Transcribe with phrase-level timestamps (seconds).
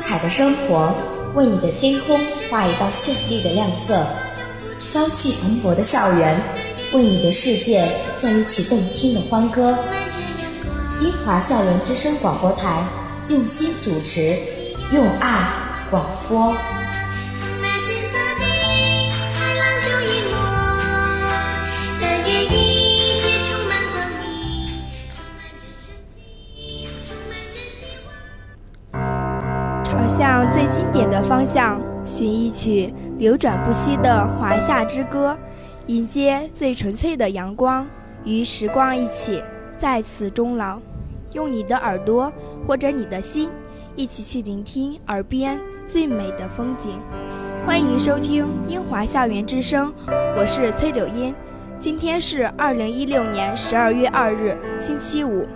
[0.00, 0.92] 彩的生活，
[1.34, 2.18] 为你的天空
[2.50, 4.04] 画一道绚丽的亮色；
[4.90, 6.36] 朝气蓬勃的校园，
[6.92, 7.86] 为你的世界
[8.18, 9.76] 奏一曲动听的欢歌。
[11.00, 12.82] 英华校园之声广播台，
[13.28, 14.36] 用心主持，
[14.92, 15.46] 用爱
[15.90, 16.54] 广播。
[30.20, 35.34] 向最经典的方向寻一曲流转不息的华夏之歌，
[35.86, 37.86] 迎接最纯粹的阳光，
[38.22, 39.42] 与时光一起
[39.78, 40.78] 在此终老。
[41.32, 42.30] 用你的耳朵
[42.66, 43.48] 或者你的心，
[43.96, 47.00] 一起去聆听耳边最美的风景。
[47.64, 49.90] 欢迎收听英华校园之声，
[50.36, 51.34] 我是崔柳音。
[51.78, 55.46] 今天是二零一六年十二月二日，星期五。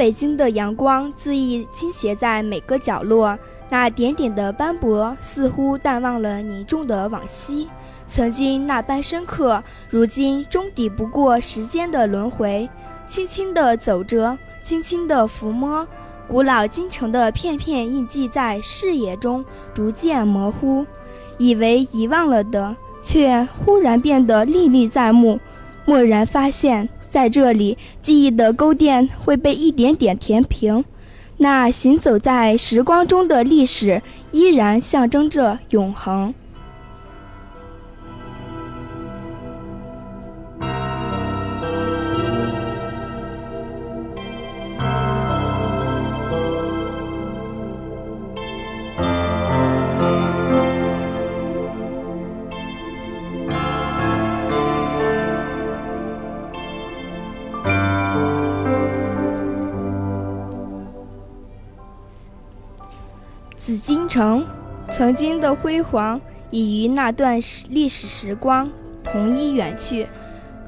[0.00, 7.68] 北京的阳光恣意倾斜在每个角落，那点点的斑驳似乎淡忘了凝重的往昔。
[8.06, 12.66] 曾经那般深刻，如今终抵不过时间的轮回。
[13.04, 15.86] 轻轻地走着，轻轻地抚摸，
[16.26, 20.86] 古老京城的片片印记在视野中逐渐模糊。
[21.36, 25.38] 以为遗忘了的，却忽然变得历历在目。
[25.84, 26.88] 蓦然发现。
[27.10, 30.84] 在这里，记忆的沟垫会被一点点填平，
[31.38, 34.00] 那行走在时光中的历史，
[34.30, 36.32] 依然象征着永恒。
[63.70, 64.44] 紫禁城
[64.90, 66.20] 曾经的辉煌
[66.50, 67.38] 已与那段
[67.68, 68.68] 历史时光
[69.04, 70.08] 同一远去，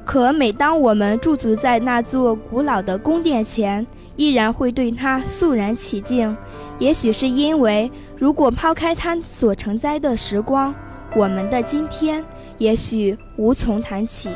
[0.05, 6.37] 可每当我们驻足在那座古老的宫殿前，依然会对它肃然起敬。
[6.79, 10.73] 也许是因为，如果抛开它所承载的时光，
[11.17, 12.25] 我们的今天
[12.59, 14.31] 也许无从谈起。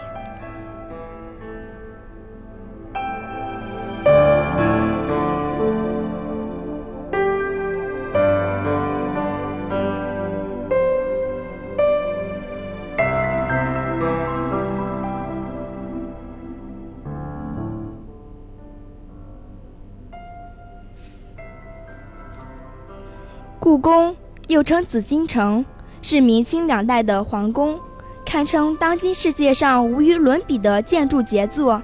[24.49, 25.65] 又称紫禁城，
[26.03, 27.79] 是明清两代的皇宫，
[28.25, 31.83] 堪称当今世界上无与伦比的建筑杰作。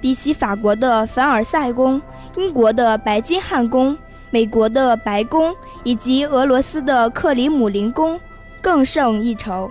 [0.00, 2.00] 比起法国的凡尔赛宫、
[2.36, 3.96] 英国的白金汉宫、
[4.30, 5.54] 美国的白宫
[5.84, 8.18] 以及俄罗斯的克里姆林宫，
[8.60, 9.70] 更胜一筹，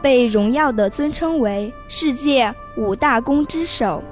[0.00, 4.02] 被荣耀地尊称为世界五大宫之首。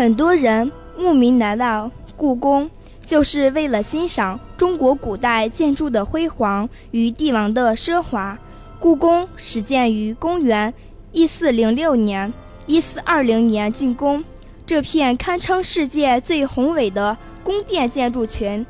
[0.00, 2.70] 很多人慕名来到故宫，
[3.04, 8.38] 就是为了欣赏中国古代建筑的辉煌与帝王的奢华。
[8.78, 10.72] 故宫始建于公元
[11.12, 12.32] 一四零六年，
[12.64, 14.24] 一四二零年竣工。
[14.64, 17.14] 这片堪称世界最宏伟的
[17.44, 18.64] 宫殿建筑群，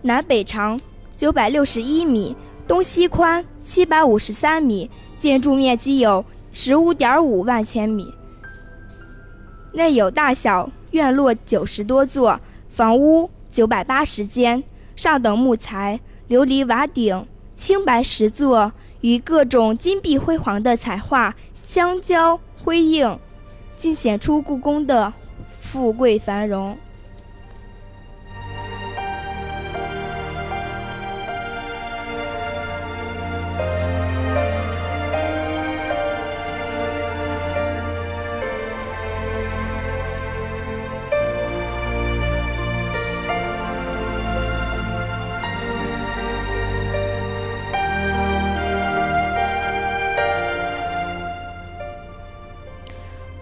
[0.00, 0.80] 南北长
[1.14, 2.34] 九百六十一米，
[2.66, 4.88] 东西宽七百五十三米，
[5.18, 8.06] 建筑面积有十五点五万千米。
[9.72, 14.62] 内有大小院落九十多座，房屋九百八十间，
[14.96, 21.34] 上等木材、琉璃瓦顶、青白石座与各种金碧辉煌的彩画
[21.64, 23.18] 相交辉映，
[23.76, 25.12] 尽显出故宫的
[25.60, 26.76] 富贵繁荣。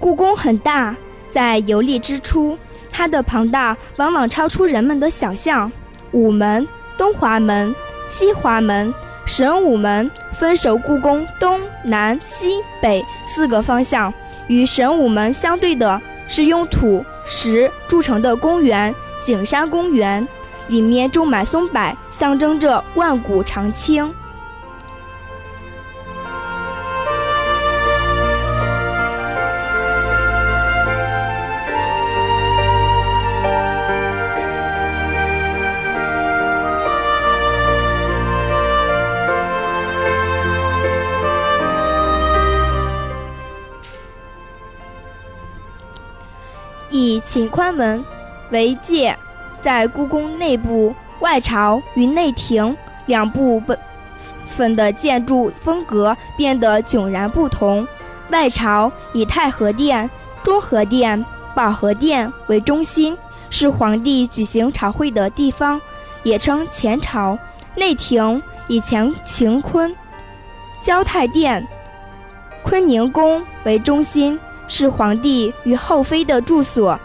[0.00, 0.94] 故宫很大，
[1.30, 2.56] 在游历之初，
[2.90, 5.70] 它的庞大往往超出人们的想象。
[6.12, 6.66] 午门、
[6.96, 7.74] 东华门、
[8.08, 8.94] 西华门、
[9.26, 14.12] 神武门分守故宫东南西北四个方向。
[14.46, 20.26] 与神武门相对的是用土石筑成的公园——景山公园，
[20.68, 24.10] 里面种满松柏，象征着万古长青。
[46.98, 48.04] 以秦宽门
[48.50, 49.16] 为界，
[49.60, 53.62] 在故宫内部、外朝与内廷两部
[54.46, 57.86] 分的建筑风格变得迥然不同。
[58.30, 60.10] 外朝以太和殿、
[60.42, 61.24] 中和殿、
[61.54, 63.16] 保和殿为中心，
[63.48, 65.80] 是皇帝举行朝会的地方，
[66.24, 67.38] 也称前朝。
[67.76, 69.94] 内廷以前乾坤、
[70.82, 71.64] 交泰殿、
[72.64, 74.36] 坤宁宫为中心。
[74.68, 76.98] 是皇帝与后妃的住所。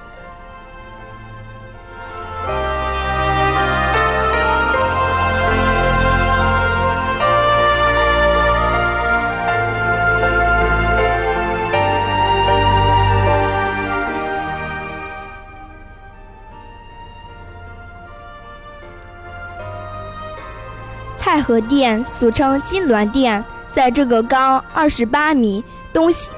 [21.20, 26.30] 太和殿俗称金銮殿，在这个高二十八米、东西。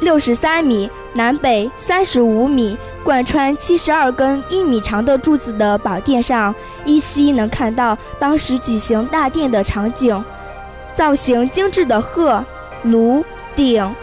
[0.00, 6.54] 六十三米，南北三十五米，贯穿七十二根一米长的柱子的宝殿上，
[6.84, 10.24] 依稀能看到当时举行大殿的场景。
[10.94, 12.42] 造型精致的鹤、
[12.82, 13.24] 炉、
[13.54, 13.94] 鼎，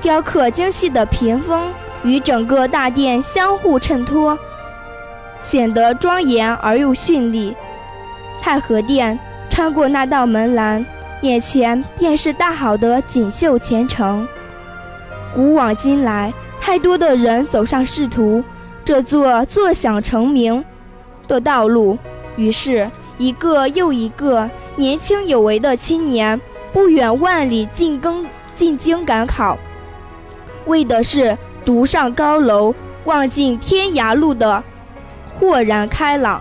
[0.00, 1.72] 雕刻精细的屏风，
[2.02, 4.38] 与整个大殿相互衬托，
[5.40, 7.56] 显得庄严而又绚丽。
[8.42, 10.84] 太和殿穿过那道门栏，
[11.22, 14.28] 眼前便是大好的锦绣前程。
[15.34, 18.42] 古往今来，太多的人走上仕途，
[18.84, 20.64] 这座坐享成名
[21.26, 21.98] 的道路。
[22.36, 22.88] 于是，
[23.18, 26.40] 一个又一个年轻有为的青年，
[26.72, 29.58] 不远万里进更进京赶考，
[30.66, 32.72] 为的是独上高楼，
[33.04, 34.62] 望尽天涯路的
[35.34, 36.40] 豁然开朗。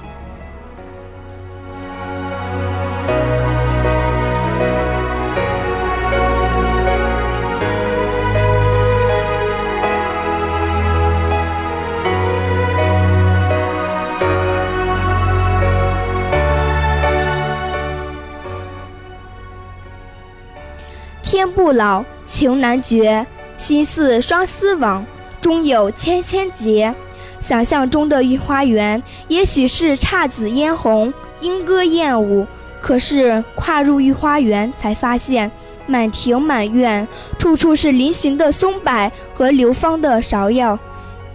[21.44, 25.06] 天不老，情难绝，心似双丝网，
[25.42, 26.96] 终有千千结。
[27.42, 32.48] 想象中的御花园，也许是姹紫嫣红、莺歌燕舞，
[32.80, 35.52] 可是跨入御花园，才发现
[35.86, 37.06] 满庭满院，
[37.38, 40.80] 处处是嶙峋的松柏和流芳的芍药。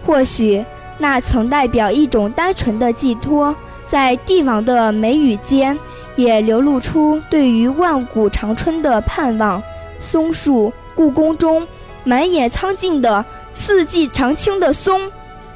[0.07, 0.65] 或许
[0.97, 3.55] 那曾代表一种单纯的寄托，
[3.87, 5.79] 在帝王的眉宇间，
[6.17, 9.63] 也流露出对于万古长春的盼望。
[10.01, 11.67] 松树，故宫中
[12.05, 15.11] 满眼苍劲的四季常青的松，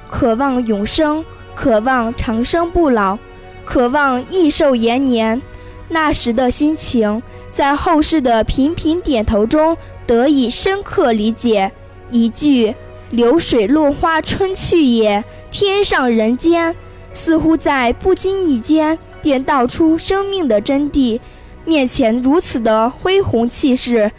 [0.09, 3.19] 渴望永生，渴望长生不老，
[3.65, 5.41] 渴望益寿延年。
[5.89, 11.71] 那时的心情，在后世的频频点头中得以深刻理解。
[12.11, 12.75] 一句
[13.11, 16.75] “流水落花春去也，天上人间”，
[17.13, 21.21] 似乎在不经意间便道出生命的真谛。
[21.65, 24.11] 面前如此的恢宏气势。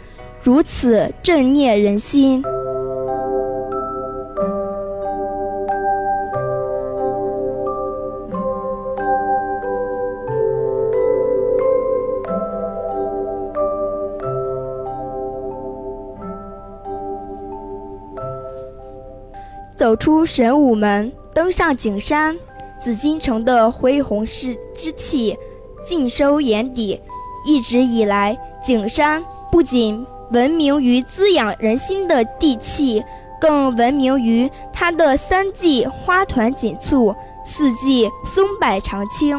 [0.44, 2.44] 如此震念人心。
[19.74, 22.38] 走出神武门，登上景山，
[22.78, 25.34] 紫禁城的恢宏势之气
[25.82, 27.00] 尽收眼底。
[27.46, 33.04] 一直以来，景山不仅闻名于滋养人心的地气，
[33.40, 37.14] 更闻名于它的三季花团锦簇，
[37.44, 39.38] 四季松柏长青。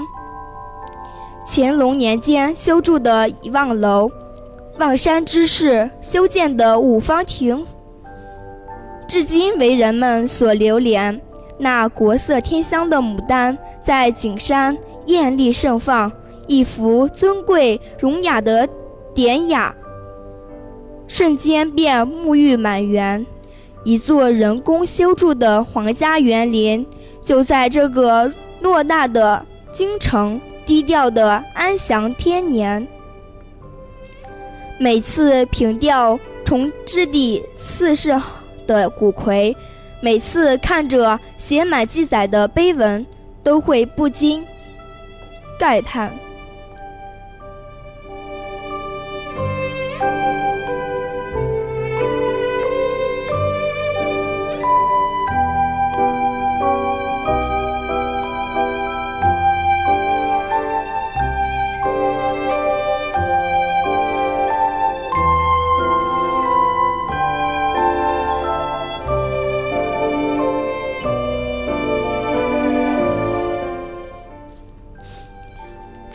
[1.48, 4.10] 乾隆年间修筑的一望楼，
[4.80, 7.66] 望山之势修建的五方亭，
[9.08, 11.22] 至今为人们所流连。
[11.58, 16.12] 那国色天香的牡丹在景山艳丽盛放，
[16.48, 18.68] 一幅尊贵儒雅的
[19.14, 19.74] 典雅。
[21.08, 23.26] 瞬间便沐浴满园，
[23.84, 26.86] 一座人工修筑的皇家园林，
[27.24, 28.32] 就在这个
[28.62, 32.88] 偌大的京城，低调的安享天年。
[34.80, 38.20] 每次凭吊重置地刺史
[38.68, 39.56] 的古魁，
[40.02, 43.06] 每次看着写满记载的碑文，
[43.44, 44.46] 都会不禁
[45.60, 46.12] 慨叹。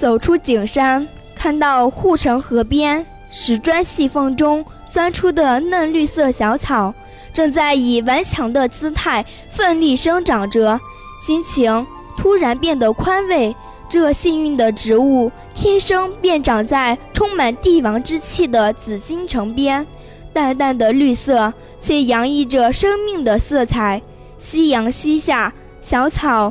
[0.01, 6.95] 走出景山，看到护城河边石砖细缝中钻出的嫩绿色小草，
[7.35, 10.81] 正在以顽强的姿态奋力生长着，
[11.21, 13.55] 心情突然变得宽慰。
[13.91, 19.87] 这幸运的植物天生便长在充满帝王之气的紫禁城边，
[20.33, 24.01] 淡淡的绿色却洋溢着生命的色彩。
[24.39, 25.53] 夕阳西下，
[25.83, 26.51] 小草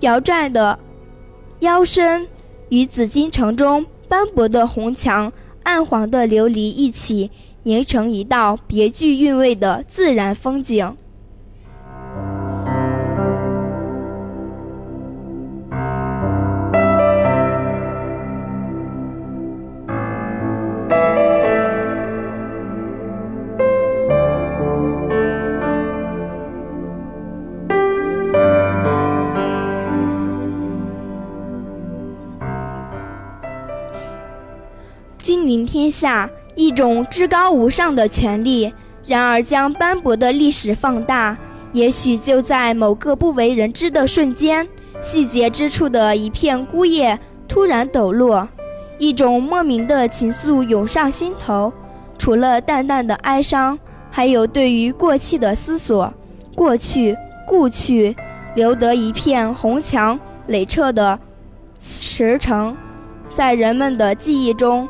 [0.00, 0.78] 摇拽的
[1.58, 2.28] 腰身。
[2.70, 7.30] 与紫禁城中斑驳的红墙、暗黄的琉璃一起，
[7.64, 10.96] 凝成一道别具韵味的自然风景。
[35.80, 38.70] 天下一种至高无上的权利，
[39.06, 41.34] 然而将斑驳的历史放大，
[41.72, 44.68] 也许就在某个不为人知的瞬间，
[45.00, 47.18] 细节之处的一片枯叶
[47.48, 48.46] 突然抖落，
[48.98, 51.72] 一种莫名的情愫涌上心头。
[52.18, 53.78] 除了淡淡的哀伤，
[54.10, 56.12] 还有对于过去的思索。
[56.54, 58.14] 过去，故去，
[58.54, 61.18] 留得一片红墙垒彻的
[61.80, 62.76] 石城，
[63.30, 64.86] 在人们的记忆中。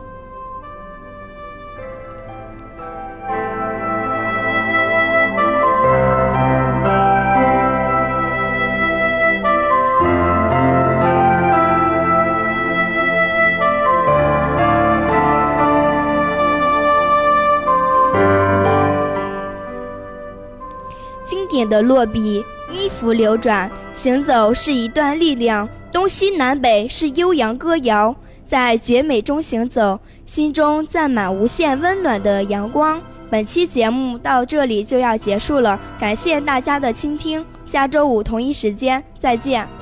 [21.69, 25.69] 的落笔，衣服流转，行走是一段力量。
[25.93, 28.15] 东西南北是悠扬歌谣，
[28.47, 33.01] 在绝美中行走，心中载满无限温暖的阳光。
[33.29, 39.80] 本期节目到这里就要结束了，感谢大家的倾听，下周五同一时间再见。